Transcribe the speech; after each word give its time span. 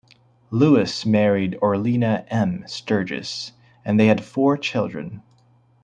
Lewis 0.49 1.05
married 1.05 1.59
Orlina 1.61 2.25
M. 2.29 2.63
Sturgis 2.65 3.51
and 3.85 3.99
they 3.99 4.07
had 4.07 4.25
four 4.25 4.57
children. 4.57 5.21